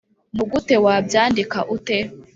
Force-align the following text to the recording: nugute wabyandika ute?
nugute 0.35 0.75
wabyandika 0.85 1.59
ute? 1.75 1.97